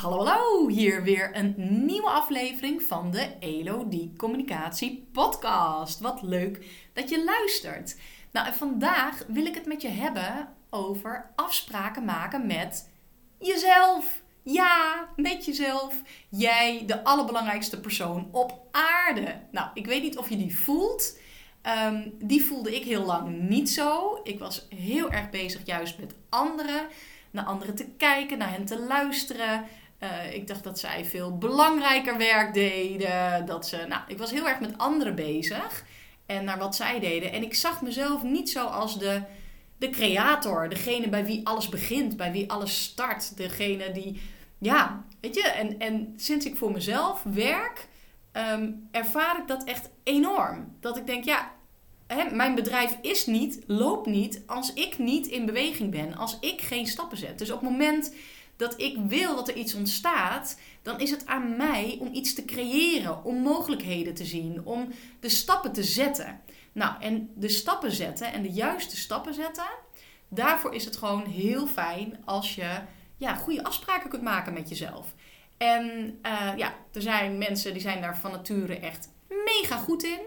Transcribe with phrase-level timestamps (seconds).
[0.00, 0.68] Hallo, hallo!
[0.68, 1.54] Hier weer een
[1.86, 6.00] nieuwe aflevering van de Elodie Communicatie Podcast.
[6.00, 7.96] Wat leuk dat je luistert.
[8.32, 12.88] Nou, en vandaag wil ik het met je hebben over afspraken maken met
[13.38, 14.22] jezelf.
[14.42, 15.94] Ja, met jezelf.
[16.28, 19.40] Jij, de allerbelangrijkste persoon op aarde.
[19.50, 21.18] Nou, ik weet niet of je die voelt.
[21.62, 24.20] Ehm, die voelde ik heel lang niet zo.
[24.22, 26.86] Ik was heel erg bezig juist met anderen.
[27.30, 29.64] Naar anderen te kijken, naar hen te luisteren.
[30.02, 33.46] Uh, ik dacht dat zij veel belangrijker werk deden.
[33.46, 35.84] Dat ze, nou, ik was heel erg met anderen bezig.
[36.26, 37.32] En naar wat zij deden.
[37.32, 39.22] En ik zag mezelf niet zo als de,
[39.78, 40.68] de creator.
[40.68, 42.16] Degene bij wie alles begint.
[42.16, 43.36] Bij wie alles start.
[43.36, 44.20] Degene die,
[44.58, 45.48] ja, weet je.
[45.48, 47.88] En, en sinds ik voor mezelf werk,
[48.32, 50.76] um, ervaar ik dat echt enorm.
[50.80, 51.52] Dat ik denk, ja,
[52.32, 56.16] mijn bedrijf is niet, loopt niet als ik niet in beweging ben.
[56.16, 57.38] Als ik geen stappen zet.
[57.38, 58.14] Dus op het moment
[58.60, 62.44] dat ik wil dat er iets ontstaat, dan is het aan mij om iets te
[62.44, 64.88] creëren, om mogelijkheden te zien, om
[65.20, 66.40] de stappen te zetten.
[66.72, 69.68] Nou, en de stappen zetten en de juiste stappen zetten,
[70.28, 72.80] daarvoor is het gewoon heel fijn als je
[73.16, 75.14] ja, goede afspraken kunt maken met jezelf.
[75.56, 80.20] En uh, ja, er zijn mensen die zijn daar van nature echt mega goed in.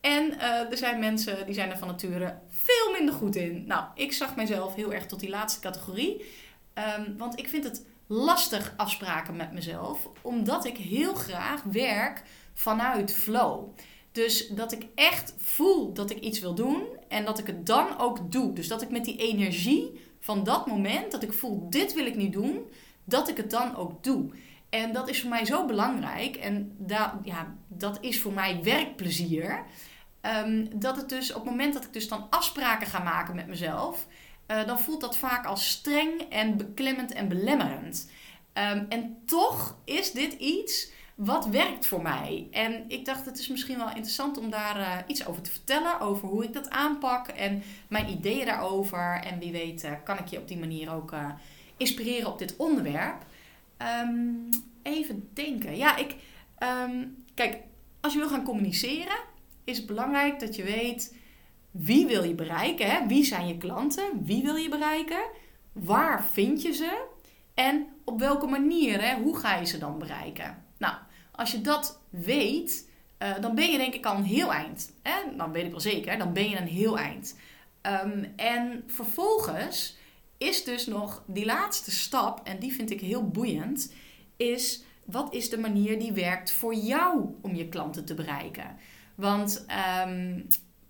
[0.00, 3.64] En uh, er zijn mensen die zijn er van nature veel minder goed in.
[3.66, 6.24] Nou, ik zag mijzelf heel erg tot die laatste categorie.
[6.98, 12.22] Um, want ik vind het lastig afspraken met mezelf, omdat ik heel graag werk
[12.54, 13.68] vanuit flow.
[14.12, 17.98] Dus dat ik echt voel dat ik iets wil doen en dat ik het dan
[17.98, 18.52] ook doe.
[18.52, 22.16] Dus dat ik met die energie van dat moment, dat ik voel dit wil ik
[22.16, 22.60] niet doen,
[23.04, 24.30] dat ik het dan ook doe.
[24.68, 26.76] En dat is voor mij zo belangrijk en
[27.22, 29.64] ja, dat is voor mij werkplezier.
[30.46, 33.46] Um, dat het dus op het moment dat ik dus dan afspraken ga maken met
[33.46, 34.06] mezelf,
[34.48, 38.10] uh, dan voelt dat vaak als streng en beklemmend en belemmerend.
[38.54, 42.48] Um, en toch is dit iets wat werkt voor mij.
[42.50, 46.00] En ik dacht, het is misschien wel interessant om daar uh, iets over te vertellen.
[46.00, 49.20] Over hoe ik dat aanpak en mijn ideeën daarover.
[49.24, 51.14] En wie weet uh, kan ik je op die manier ook
[51.76, 53.26] inspireren op dit onderwerp.
[54.02, 54.48] Um,
[54.82, 55.76] even denken.
[55.76, 56.14] Ja, ik...
[56.58, 57.56] Um, kijk,
[58.00, 59.16] als je wil gaan communiceren,
[59.64, 61.16] is het belangrijk dat je weet
[61.70, 63.08] wie wil je bereiken?
[63.08, 64.24] Wie zijn je klanten?
[64.24, 65.22] Wie wil je bereiken?
[65.72, 67.06] Waar vind je ze?
[67.54, 69.02] En op welke manier?
[69.02, 69.22] Hè?
[69.22, 70.64] Hoe ga je ze dan bereiken?
[70.78, 70.94] Nou,
[71.32, 74.92] als je dat weet, uh, dan ben je denk ik al een heel eind.
[75.02, 75.36] Hè?
[75.36, 77.36] Dan weet ik wel zeker, dan ben je een heel eind.
[77.82, 79.96] Um, en vervolgens
[80.38, 83.92] is dus nog die laatste stap, en die vind ik heel boeiend,
[84.36, 88.76] is wat is de manier die werkt voor jou om je klanten te bereiken?
[89.14, 89.66] Want
[90.06, 90.46] um,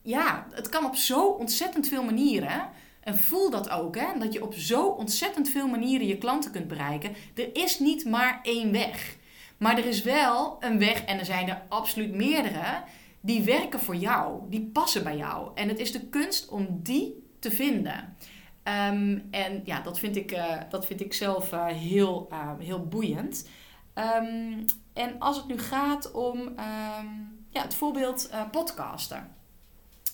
[0.09, 2.69] ja, het kan op zo ontzettend veel manieren.
[3.01, 4.19] En voel dat ook, hè?
[4.19, 7.15] dat je op zo ontzettend veel manieren je klanten kunt bereiken.
[7.35, 9.17] Er is niet maar één weg.
[9.59, 12.83] Maar er is wel een weg, en er zijn er absoluut meerdere,
[13.21, 15.51] die werken voor jou, die passen bij jou.
[15.55, 18.17] En het is de kunst om die te vinden.
[18.65, 22.87] Um, en ja, dat vind ik, uh, dat vind ik zelf uh, heel, uh, heel
[22.87, 23.49] boeiend.
[23.95, 29.37] Um, en als het nu gaat om um, ja, het voorbeeld podcasten.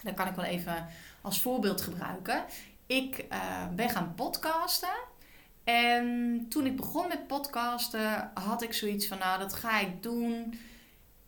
[0.04, 0.86] Dat kan ik wel even
[1.20, 2.44] als voorbeeld gebruiken.
[2.86, 3.38] Ik uh,
[3.74, 5.12] ben gaan podcasten.
[5.64, 10.58] En toen ik begon met podcasten, had ik zoiets van: nou, dat ga ik doen.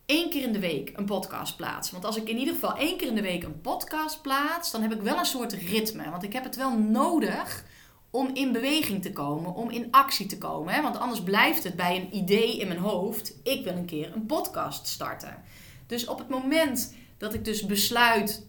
[0.07, 1.93] één keer in de week een podcast plaatsen.
[1.93, 4.83] Want als ik in ieder geval één keer in de week een podcast plaats, dan
[4.83, 6.11] heb ik wel een soort ritme.
[6.11, 7.65] Want ik heb het wel nodig
[8.11, 10.75] om in beweging te komen, om in actie te komen.
[10.75, 10.83] Hè?
[10.83, 14.27] Want anders blijft het bij een idee in mijn hoofd: ik wil een keer een
[14.27, 15.43] podcast starten.
[15.87, 18.47] Dus op het moment dat ik dus besluit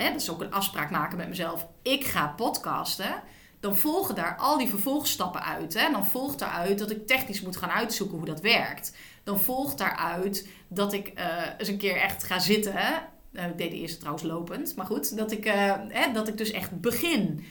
[0.00, 3.22] hè, dat is ook een afspraak maken met mezelf, ik ga podcasten,
[3.60, 5.74] dan volgen daar al die vervolgstappen uit.
[5.74, 5.90] Hè.
[5.90, 8.96] Dan volgt daaruit dat ik technisch moet gaan uitzoeken hoe dat werkt.
[9.24, 11.24] Dan volgt daaruit dat ik uh,
[11.58, 12.72] eens een keer echt ga zitten.
[12.74, 12.92] Hè.
[13.32, 16.38] Uh, ik deed de eerste trouwens lopend, maar goed, dat ik, uh, hè, dat ik
[16.38, 17.44] dus echt begin.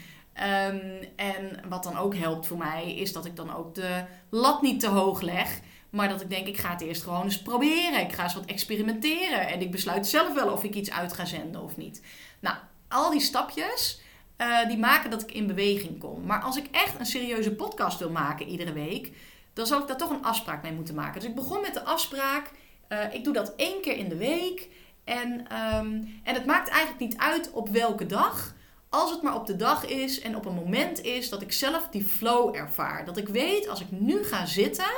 [0.67, 4.61] Um, en wat dan ook helpt voor mij, is dat ik dan ook de lat
[4.61, 5.59] niet te hoog leg.
[5.89, 7.99] Maar dat ik denk, ik ga het eerst gewoon eens proberen.
[7.99, 9.47] Ik ga eens wat experimenteren.
[9.47, 12.01] En ik besluit zelf wel of ik iets uit ga zenden of niet.
[12.39, 12.57] Nou,
[12.87, 14.01] al die stapjes,
[14.37, 16.25] uh, die maken dat ik in beweging kom.
[16.25, 19.11] Maar als ik echt een serieuze podcast wil maken iedere week,
[19.53, 21.19] dan zal ik daar toch een afspraak mee moeten maken.
[21.19, 22.51] Dus ik begon met de afspraak.
[22.89, 24.69] Uh, ik doe dat één keer in de week.
[25.03, 25.31] En,
[25.75, 28.53] um, en het maakt eigenlijk niet uit op welke dag.
[28.89, 31.87] Als het maar op de dag is en op een moment is dat ik zelf
[31.87, 33.05] die flow ervaar.
[33.05, 34.91] Dat ik weet, als ik nu ga zitten,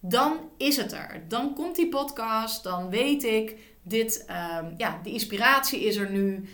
[0.00, 1.24] dan is het er.
[1.28, 3.56] Dan komt die podcast, dan weet ik,
[3.88, 6.48] dit, um, ja, die inspiratie is er nu.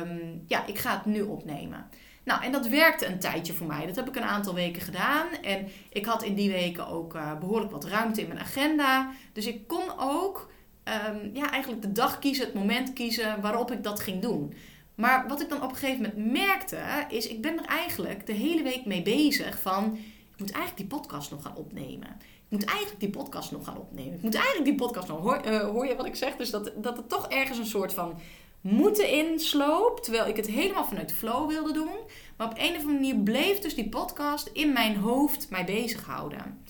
[0.00, 1.86] Um, ja, ik ga het nu opnemen.
[2.24, 3.86] Nou, en dat werkte een tijdje voor mij.
[3.86, 5.26] Dat heb ik een aantal weken gedaan.
[5.42, 9.10] En ik had in die weken ook uh, behoorlijk wat ruimte in mijn agenda.
[9.32, 10.50] Dus ik kon ook
[10.84, 14.54] um, ja, eigenlijk de dag kiezen, het moment kiezen waarop ik dat ging doen.
[14.94, 16.78] Maar wat ik dan op een gegeven moment merkte,
[17.08, 19.98] is ik ben er eigenlijk de hele week mee bezig van...
[20.32, 22.16] Ik moet eigenlijk die podcast nog gaan opnemen.
[22.48, 24.14] Ik moet eigenlijk die podcast nog gaan opnemen.
[24.14, 25.20] Ik moet eigenlijk die podcast nog...
[25.20, 26.36] Hoor, uh, hoor je wat ik zeg?
[26.36, 28.20] Dus dat, dat er toch ergens een soort van
[28.60, 30.00] moeten insloop.
[30.02, 31.96] Terwijl ik het helemaal vanuit flow wilde doen.
[32.36, 36.64] Maar op een of andere manier bleef dus die podcast in mijn hoofd mij bezighouden.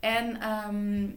[0.00, 1.16] En, um,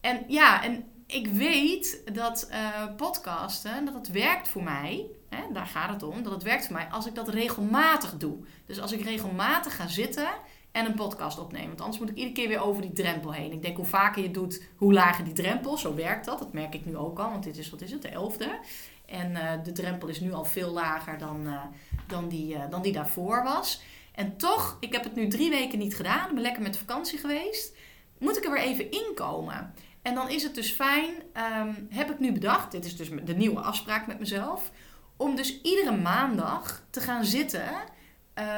[0.00, 5.06] en ja, en ik weet dat uh, podcasten, dat het werkt voor mij.
[5.28, 6.22] Hè, daar gaat het om.
[6.22, 8.36] Dat het werkt voor mij als ik dat regelmatig doe.
[8.66, 10.28] Dus als ik regelmatig ga zitten
[10.76, 11.68] en een podcast opnemen.
[11.68, 13.52] Want anders moet ik iedere keer weer over die drempel heen.
[13.52, 15.76] Ik denk hoe vaker je doet, hoe lager die drempel.
[15.76, 16.38] Zo werkt dat.
[16.38, 17.30] Dat merk ik nu ook al.
[17.30, 18.58] Want dit is, wat is het, de elfde.
[19.06, 21.62] En uh, de drempel is nu al veel lager dan, uh,
[22.06, 23.82] dan, die, uh, dan die daarvoor was.
[24.14, 26.28] En toch, ik heb het nu drie weken niet gedaan.
[26.28, 27.76] Ik ben lekker met vakantie geweest.
[28.18, 29.74] Moet ik er weer even inkomen.
[30.02, 31.14] En dan is het dus fijn,
[31.58, 34.70] um, heb ik nu bedacht, dit is dus de nieuwe afspraak met mezelf,
[35.16, 37.64] om dus iedere maandag te gaan zitten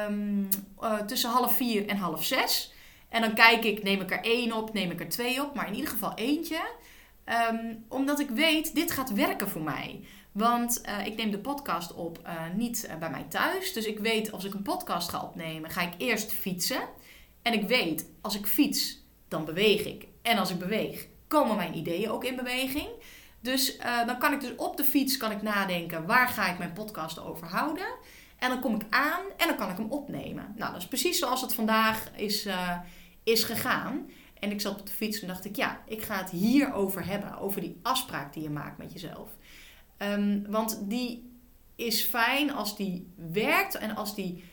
[0.07, 0.47] um,
[0.81, 2.73] uh, tussen half vier en half zes.
[3.09, 5.67] En dan kijk ik, neem ik er één op, neem ik er twee op, maar
[5.67, 6.61] in ieder geval eentje.
[7.51, 10.03] Um, omdat ik weet, dit gaat werken voor mij.
[10.31, 13.73] Want uh, ik neem de podcast op uh, niet bij mij thuis.
[13.73, 16.81] Dus ik weet, als ik een podcast ga opnemen, ga ik eerst fietsen.
[17.41, 20.07] En ik weet, als ik fiets, dan beweeg ik.
[20.21, 22.87] En als ik beweeg, komen mijn ideeën ook in beweging.
[23.41, 26.73] Dus dan kan ik dus op de fiets kan ik nadenken waar ga ik mijn
[26.73, 27.87] podcast over houden.
[28.39, 30.53] En dan kom ik aan en dan kan ik hem opnemen.
[30.55, 32.77] Nou, dat is precies zoals het vandaag is, uh,
[33.23, 34.09] is gegaan.
[34.39, 37.37] En ik zat op de fiets en dacht ik, ja, ik ga het hierover hebben.
[37.37, 39.29] Over die afspraak die je maakt met jezelf.
[39.97, 41.31] Um, want die
[41.75, 44.43] is fijn als die werkt en als die,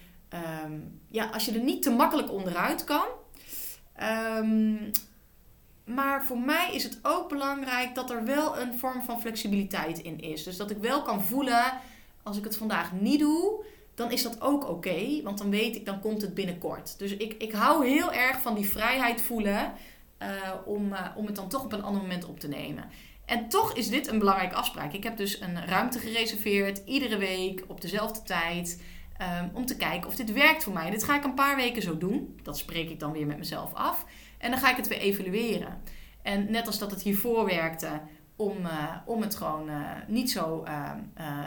[0.65, 3.07] um, ja, als je er niet te makkelijk onderuit kan.
[4.39, 4.91] Um,
[5.85, 10.21] maar voor mij is het ook belangrijk dat er wel een vorm van flexibiliteit in
[10.21, 10.43] is.
[10.43, 11.73] Dus dat ik wel kan voelen,
[12.27, 13.65] als ik het vandaag niet doe,
[13.95, 15.23] dan is dat ook oké.
[15.23, 16.99] Want dan weet ik, dan komt het binnenkort.
[16.99, 19.73] Dus ik, ik hou heel erg van die vrijheid voelen
[20.23, 20.29] uh,
[20.65, 22.85] om, uh, om het dan toch op een ander moment op te nemen.
[23.25, 24.93] En toch is dit een belangrijke afspraak.
[24.93, 28.83] Ik heb dus een ruimte gereserveerd, iedere week op dezelfde tijd.
[29.43, 30.91] Um, om te kijken of dit werkt voor mij.
[30.91, 32.39] Dit ga ik een paar weken zo doen.
[32.43, 34.05] Dat spreek ik dan weer met mezelf af.
[34.39, 35.83] En dan ga ik het weer evalueren.
[36.23, 38.01] En net als dat het hiervoor werkte,
[38.37, 40.93] om, uh, om het gewoon uh, niet zo uh,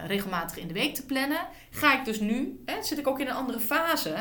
[0.06, 3.28] regelmatig in de week te plannen, ga ik dus nu, hè, zit ik ook in
[3.28, 4.16] een andere fase.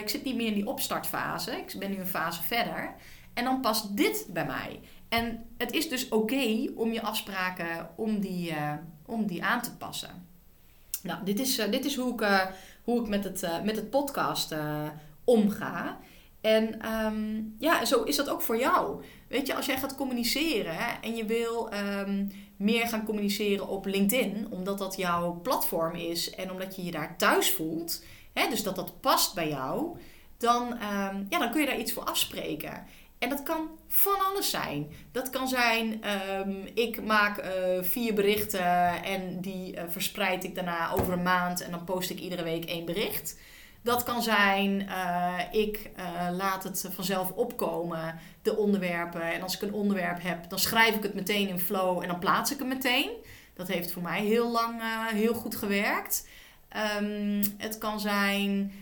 [0.00, 2.94] ik zit niet meer in die opstartfase, ik ben nu een fase verder.
[3.34, 4.80] En dan past dit bij mij.
[5.08, 8.54] En het is dus oké om je afspraken, om die,
[9.06, 10.26] om die aan te passen.
[11.02, 12.48] Nou, dit is, dit is hoe ik,
[12.84, 14.54] hoe ik met, het, met het podcast
[15.24, 15.98] omga.
[16.40, 19.02] En um, ja, zo is dat ook voor jou.
[19.28, 24.46] Weet je, als jij gaat communiceren en je wil um, meer gaan communiceren op LinkedIn,
[24.50, 28.76] omdat dat jouw platform is en omdat je je daar thuis voelt, hè, dus dat
[28.76, 29.96] dat past bij jou,
[30.38, 32.86] dan, um, ja, dan kun je daar iets voor afspreken.
[33.18, 34.86] En dat kan van alles zijn.
[35.12, 36.02] Dat kan zijn,
[36.74, 41.70] ik maak uh, vier berichten en die uh, verspreid ik daarna over een maand en
[41.70, 43.38] dan post ik iedere week één bericht.
[43.84, 49.32] Dat kan zijn, uh, ik uh, laat het vanzelf opkomen, de onderwerpen.
[49.32, 52.18] En als ik een onderwerp heb, dan schrijf ik het meteen in flow en dan
[52.18, 53.10] plaats ik het meteen.
[53.54, 56.28] Dat heeft voor mij heel lang uh, heel goed gewerkt.
[57.00, 58.72] Um, het kan zijn,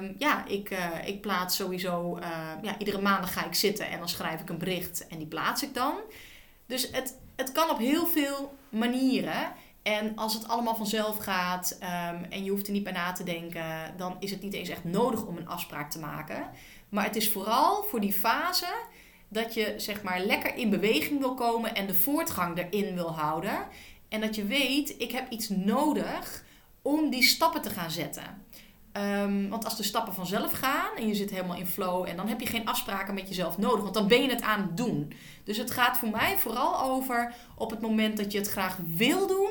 [0.00, 2.18] um, ja, ik, ik plaats sowieso,
[2.62, 5.62] ja, iedere maandag ga ik zitten en dan schrijf ik een bericht en die plaats
[5.62, 5.94] ik dan.
[6.66, 9.52] Dus het, het kan op heel veel manieren.
[9.86, 13.24] En als het allemaal vanzelf gaat um, en je hoeft er niet bij na te
[13.24, 13.64] denken,
[13.96, 16.50] dan is het niet eens echt nodig om een afspraak te maken.
[16.88, 18.74] Maar het is vooral voor die fase
[19.28, 23.66] dat je zeg maar lekker in beweging wil komen en de voortgang erin wil houden.
[24.08, 26.44] En dat je weet, ik heb iets nodig
[26.82, 28.44] om die stappen te gaan zetten.
[28.92, 32.28] Um, want als de stappen vanzelf gaan en je zit helemaal in flow en dan
[32.28, 35.12] heb je geen afspraken met jezelf nodig, want dan ben je het aan het doen.
[35.44, 39.26] Dus het gaat voor mij vooral over op het moment dat je het graag wil
[39.26, 39.50] doen,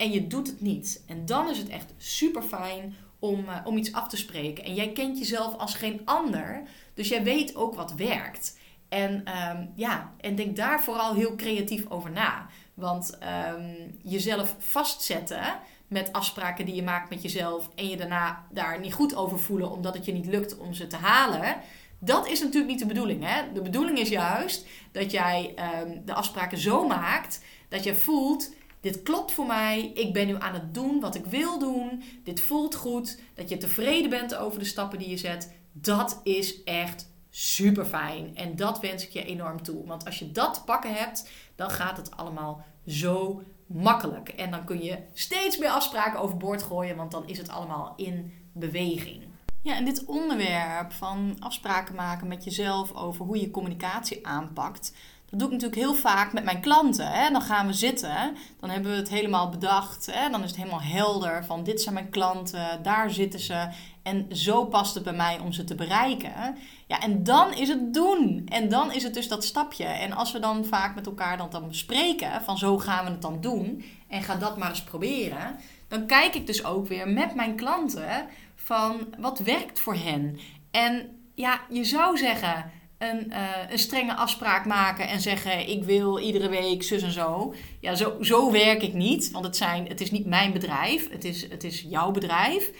[0.00, 1.02] en je doet het niet.
[1.06, 4.64] En dan is het echt super fijn om, uh, om iets af te spreken.
[4.64, 6.62] En jij kent jezelf als geen ander,
[6.94, 8.58] dus jij weet ook wat werkt.
[8.88, 12.46] En um, ja, en denk daar vooral heel creatief over na.
[12.74, 13.18] Want
[13.54, 18.94] um, jezelf vastzetten met afspraken die je maakt met jezelf en je daarna daar niet
[18.94, 21.56] goed over voelen omdat het je niet lukt om ze te halen.
[21.98, 23.24] Dat is natuurlijk niet de bedoeling.
[23.24, 23.52] Hè?
[23.52, 29.02] De bedoeling is juist dat jij um, de afspraken zo maakt dat je voelt dit
[29.02, 29.90] klopt voor mij.
[29.94, 32.02] Ik ben nu aan het doen wat ik wil doen.
[32.24, 33.20] Dit voelt goed.
[33.34, 35.52] Dat je tevreden bent over de stappen die je zet.
[35.72, 38.36] Dat is echt super fijn.
[38.36, 39.86] En dat wens ik je enorm toe.
[39.86, 44.28] Want als je dat te pakken hebt, dan gaat het allemaal zo makkelijk.
[44.28, 48.32] En dan kun je steeds meer afspraken overboord gooien, want dan is het allemaal in
[48.52, 49.28] beweging.
[49.62, 54.94] Ja, en dit onderwerp van afspraken maken met jezelf over hoe je communicatie aanpakt,
[55.30, 57.06] dat doe ik natuurlijk heel vaak met mijn klanten.
[57.06, 57.30] Hè.
[57.30, 60.08] Dan gaan we zitten, dan hebben we het helemaal bedacht.
[60.12, 60.30] Hè.
[60.30, 63.68] Dan is het helemaal helder van dit zijn mijn klanten, daar zitten ze.
[64.02, 66.56] En zo past het bij mij om ze te bereiken.
[66.86, 68.42] Ja, en dan is het doen.
[68.48, 69.84] En dan is het dus dat stapje.
[69.84, 73.22] En als we dan vaak met elkaar dan, dan bespreken van zo gaan we het
[73.22, 73.84] dan doen.
[74.08, 75.56] En ga dat maar eens proberen.
[75.88, 80.38] Dan kijk ik dus ook weer met mijn klanten van wat werkt voor hen.
[80.70, 82.70] En ja, je zou zeggen
[83.00, 87.54] een, uh, een strenge afspraak maken en zeggen: Ik wil iedere week zus en zo.
[87.80, 91.24] Ja, zo, zo werk ik niet, want het, zijn, het is niet mijn bedrijf, het
[91.24, 92.70] is, het is jouw bedrijf.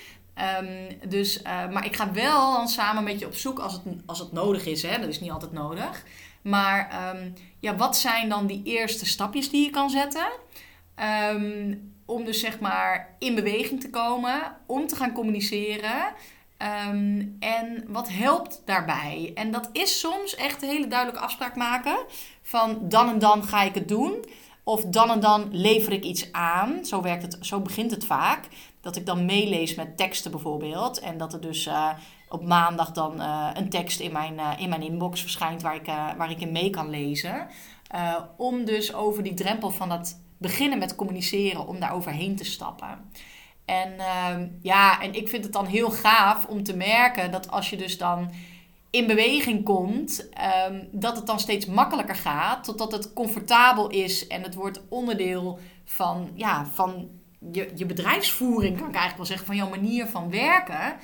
[0.60, 3.82] Um, dus, uh, maar ik ga wel dan samen met je op zoek als het,
[4.06, 4.82] als het nodig is.
[4.82, 4.98] Hè?
[4.98, 6.04] Dat is niet altijd nodig.
[6.42, 10.28] Maar um, ja, wat zijn dan die eerste stapjes die je kan zetten?
[11.34, 16.12] Um, om dus zeg maar in beweging te komen, om te gaan communiceren.
[16.62, 19.32] Um, en wat helpt daarbij?
[19.34, 21.96] En dat is soms echt een hele duidelijke afspraak maken.
[22.42, 24.24] Van dan en dan ga ik het doen.
[24.64, 26.84] Of dan en dan lever ik iets aan.
[26.84, 28.48] Zo, werkt het, zo begint het vaak.
[28.80, 30.98] Dat ik dan meelees met teksten bijvoorbeeld.
[30.98, 31.90] En dat er dus uh,
[32.28, 35.86] op maandag dan uh, een tekst in mijn, uh, in mijn inbox verschijnt waar ik,
[36.16, 37.48] waar ik in mee kan lezen.
[38.36, 43.10] om dus over die drempel van dat beginnen met communiceren, om daar overheen te stappen.
[43.70, 47.70] En uh, ja, en ik vind het dan heel gaaf om te merken dat als
[47.70, 48.30] je dus dan
[48.90, 50.28] in beweging komt,
[50.68, 55.58] um, dat het dan steeds makkelijker gaat, totdat het comfortabel is en het wordt onderdeel
[55.84, 57.08] van, ja, van
[57.52, 60.96] je, je bedrijfsvoering, kan ik eigenlijk wel zeggen, van jouw manier van werken.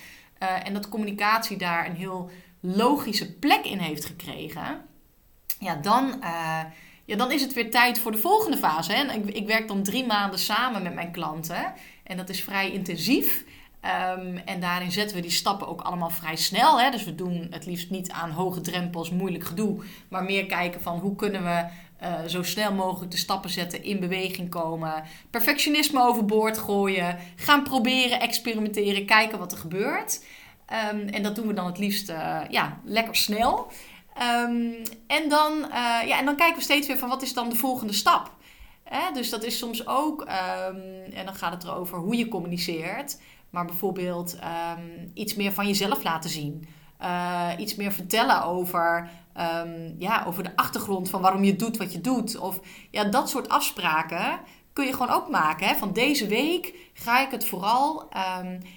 [0.42, 2.30] Uh, en dat communicatie daar een heel
[2.61, 4.85] logische plek in heeft gekregen.
[5.58, 6.61] Ja, dan, uh,
[7.06, 8.92] ja, dan is het weer tijd voor de volgende fase.
[8.92, 9.12] Hè?
[9.12, 11.72] Ik, ik werk dan drie maanden samen met mijn klanten.
[12.04, 13.44] En dat is vrij intensief.
[14.18, 16.80] Um, en daarin zetten we die stappen ook allemaal vrij snel.
[16.80, 16.90] Hè?
[16.90, 19.82] Dus we doen het liefst niet aan hoge drempels, moeilijk gedoe.
[20.08, 21.64] Maar meer kijken van hoe kunnen we
[22.02, 25.02] uh, zo snel mogelijk de stappen zetten, in beweging komen.
[25.30, 27.18] Perfectionisme overboord gooien.
[27.36, 30.25] Gaan proberen, experimenteren, kijken wat er gebeurt.
[30.92, 33.70] Um, en dat doen we dan het liefst uh, ja, lekker snel.
[34.23, 37.49] Um, en, dan, uh, ja, en dan kijken we steeds weer van wat is dan
[37.49, 38.30] de volgende stap.
[39.12, 43.20] Dus dat is soms ook, um, en dan gaat het erover hoe je communiceert.
[43.50, 46.68] Maar bijvoorbeeld um, iets meer van jezelf laten zien.
[47.02, 49.11] Uh, iets meer vertellen over,
[49.99, 52.38] ja, over de achtergrond van waarom je doet wat je doet.
[52.38, 54.40] Of ja, dat soort afspraken
[54.76, 55.66] kun je gewoon ook maken.
[55.66, 55.75] Hè?
[55.75, 58.09] Van deze week ga ik het vooral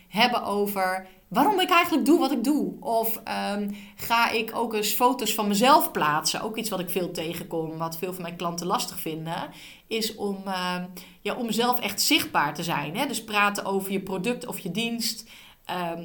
[0.08, 2.74] hebben over waarom ik eigenlijk doe wat ik doe.
[2.80, 3.22] Of
[3.54, 6.42] um, ga ik ook eens foto's van mezelf plaatsen.
[6.42, 9.50] Ook iets wat ik veel tegenkom, wat veel van mijn klanten lastig vinden.
[9.88, 10.76] Is om, uh,
[11.22, 12.98] ja, om zelf echt zichtbaar te zijn.
[12.98, 13.06] Hè?
[13.06, 15.30] Dus praten over je product of je dienst.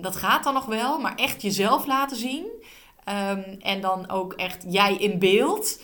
[0.00, 2.46] Dat gaat dan nog wel, maar echt jezelf laten zien.
[3.60, 5.80] En dan ook echt jij in beeld.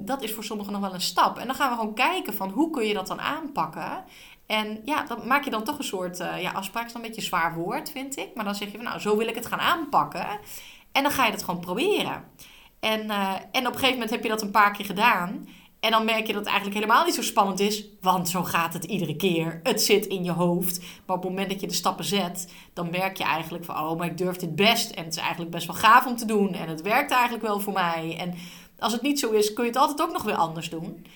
[0.00, 1.38] Dat is voor sommigen nog wel een stap.
[1.38, 4.04] En dan gaan we gewoon kijken van hoe kun je dat dan aanpakken.
[4.48, 6.86] En ja, dan maak je dan toch een soort uh, ja, afspraak.
[6.86, 8.34] is dan een beetje zwaar woord, vind ik.
[8.34, 10.26] Maar dan zeg je van nou, zo wil ik het gaan aanpakken.
[10.92, 12.24] En dan ga je het gewoon proberen.
[12.80, 15.48] En, uh, en op een gegeven moment heb je dat een paar keer gedaan.
[15.80, 17.84] En dan merk je dat het eigenlijk helemaal niet zo spannend is.
[18.00, 19.60] Want zo gaat het iedere keer.
[19.62, 20.80] Het zit in je hoofd.
[21.06, 23.98] Maar op het moment dat je de stappen zet, dan merk je eigenlijk van oh,
[23.98, 24.90] maar ik durf dit best.
[24.90, 26.54] En het is eigenlijk best wel gaaf om te doen.
[26.54, 28.16] En het werkt eigenlijk wel voor mij.
[28.18, 28.34] En
[28.78, 31.06] als het niet zo is, kun je het altijd ook nog weer anders doen.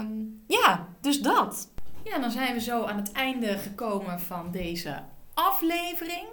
[0.00, 1.70] Um, ja, dus dat.
[2.04, 5.02] Ja, dan zijn we zo aan het einde gekomen van deze
[5.34, 6.26] aflevering.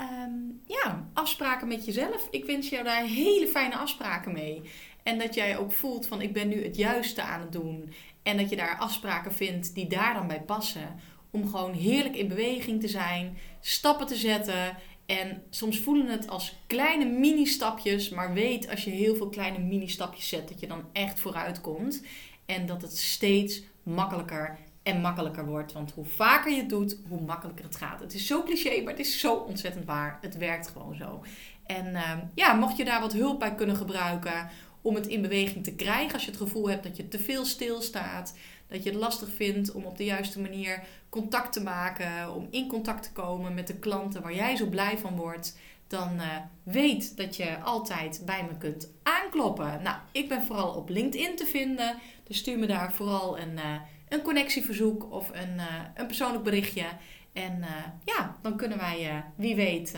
[0.00, 2.28] Um, ja, afspraken met jezelf.
[2.30, 4.62] Ik wens jou daar hele fijne afspraken mee.
[5.02, 7.92] En dat jij ook voelt van ik ben nu het juiste aan het doen.
[8.22, 11.00] En dat je daar afspraken vindt die daar dan bij passen.
[11.30, 14.76] Om gewoon heerlijk in beweging te zijn, stappen te zetten.
[15.18, 18.08] En soms voelen het als kleine mini-stapjes.
[18.08, 22.02] Maar weet als je heel veel kleine mini-stapjes zet, dat je dan echt vooruit komt.
[22.46, 25.72] En dat het steeds makkelijker en makkelijker wordt.
[25.72, 28.00] Want hoe vaker je het doet, hoe makkelijker het gaat.
[28.00, 30.18] Het is zo cliché, maar het is zo ontzettend waar.
[30.20, 31.24] Het werkt gewoon zo.
[31.66, 34.48] En uh, ja, mocht je daar wat hulp bij kunnen gebruiken
[34.82, 36.12] om het in beweging te krijgen.
[36.12, 38.34] Als je het gevoel hebt dat je te veel stilstaat.
[38.70, 42.34] Dat je het lastig vindt om op de juiste manier contact te maken.
[42.34, 45.58] Om in contact te komen met de klanten waar jij zo blij van wordt.
[45.86, 49.82] Dan uh, weet dat je altijd bij me kunt aankloppen.
[49.82, 51.98] Nou, ik ben vooral op LinkedIn te vinden.
[52.24, 53.74] Dus stuur me daar vooral een, uh,
[54.08, 55.60] een connectieverzoek of een,
[55.94, 56.84] een persoonlijk berichtje.
[57.32, 57.64] En
[58.04, 59.94] ja, dan kunnen wij, wie weet,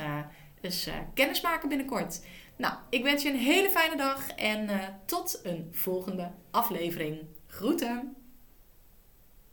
[0.61, 2.21] eens kennis maken binnenkort.
[2.57, 4.69] Nou, ik wens je een hele fijne dag en
[5.05, 7.19] tot een volgende aflevering.
[7.47, 8.22] Groeten!